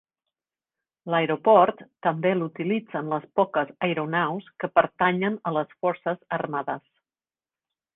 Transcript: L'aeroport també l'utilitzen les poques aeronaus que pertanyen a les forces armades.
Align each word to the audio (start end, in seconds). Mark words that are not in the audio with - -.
L'aeroport 1.13 1.83
també 2.07 2.33
l'utilitzen 2.39 3.13
les 3.13 3.29
poques 3.43 3.77
aeronaus 3.91 4.51
que 4.63 4.73
pertanyen 4.81 5.41
a 5.53 5.57
les 5.61 5.81
forces 5.87 6.23
armades. 6.43 6.95